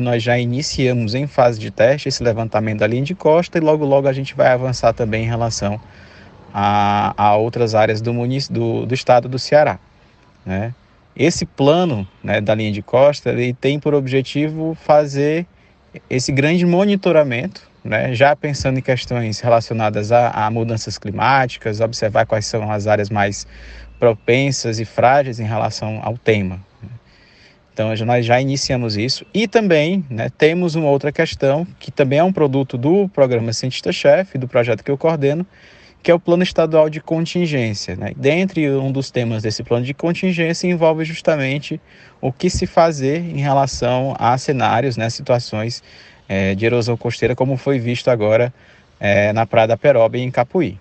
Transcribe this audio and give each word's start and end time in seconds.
Nós 0.00 0.22
já 0.22 0.38
iniciamos 0.38 1.14
em 1.14 1.26
fase 1.26 1.58
de 1.58 1.70
teste 1.70 2.08
esse 2.08 2.22
levantamento 2.22 2.80
da 2.80 2.86
linha 2.86 3.02
de 3.02 3.14
costa 3.14 3.58
e 3.58 3.60
logo 3.60 3.84
logo 3.84 4.08
a 4.08 4.12
gente 4.12 4.34
vai 4.34 4.48
avançar 4.48 4.92
também 4.92 5.24
em 5.24 5.28
relação 5.28 5.80
a, 6.52 7.14
a 7.16 7.36
outras 7.36 7.74
áreas 7.74 8.00
do, 8.00 8.12
do, 8.50 8.86
do 8.86 8.94
estado 8.94 9.28
do 9.28 9.38
Ceará. 9.38 9.78
Né? 10.46 10.74
Esse 11.16 11.44
plano 11.46 12.06
né, 12.22 12.40
da 12.40 12.54
linha 12.54 12.72
de 12.72 12.82
costa 12.82 13.30
ele 13.30 13.52
tem 13.52 13.78
por 13.78 13.94
objetivo 13.94 14.76
fazer 14.80 15.46
esse 16.10 16.32
grande 16.32 16.66
monitoramento, 16.66 17.62
né, 17.84 18.14
já 18.14 18.34
pensando 18.34 18.78
em 18.78 18.82
questões 18.82 19.40
relacionadas 19.40 20.10
a, 20.10 20.30
a, 20.30 20.50
mudanças 20.50 20.98
climáticas, 20.98 21.80
observar 21.80 22.26
quais 22.26 22.46
são 22.46 22.70
as 22.70 22.86
áreas 22.86 23.10
mais 23.10 23.46
propensas 23.98 24.80
e 24.80 24.84
frágeis 24.84 25.38
em 25.38 25.44
relação 25.44 26.00
ao 26.02 26.18
tema. 26.18 26.58
Então 27.74 27.92
nós 28.06 28.24
já 28.24 28.40
iniciamos 28.40 28.96
isso 28.96 29.26
e 29.34 29.48
também 29.48 30.04
né, 30.08 30.30
temos 30.38 30.76
uma 30.76 30.88
outra 30.88 31.10
questão 31.10 31.66
que 31.80 31.90
também 31.90 32.20
é 32.20 32.24
um 32.24 32.32
produto 32.32 32.78
do 32.78 33.08
programa 33.08 33.52
Cientista-Chefe, 33.52 34.38
do 34.38 34.46
projeto 34.46 34.84
que 34.84 34.90
eu 34.92 34.96
coordeno, 34.96 35.44
que 36.00 36.08
é 36.08 36.14
o 36.14 36.20
Plano 36.20 36.44
Estadual 36.44 36.88
de 36.88 37.00
Contingência. 37.00 37.96
Né? 37.96 38.12
Dentre 38.16 38.70
um 38.70 38.92
dos 38.92 39.10
temas 39.10 39.42
desse 39.42 39.64
plano 39.64 39.84
de 39.84 39.92
contingência 39.92 40.68
envolve 40.68 41.04
justamente 41.04 41.80
o 42.20 42.32
que 42.32 42.48
se 42.48 42.64
fazer 42.64 43.18
em 43.18 43.40
relação 43.40 44.14
a 44.20 44.38
cenários, 44.38 44.96
né, 44.96 45.10
situações 45.10 45.82
é, 46.28 46.54
de 46.54 46.64
erosão 46.64 46.96
costeira, 46.96 47.34
como 47.34 47.56
foi 47.56 47.80
visto 47.80 48.08
agora 48.08 48.54
é, 49.00 49.32
na 49.32 49.46
Praia 49.46 49.66
da 49.66 49.76
Peroba 49.76 50.16
e 50.16 50.20
em 50.20 50.30
Capuí. 50.30 50.78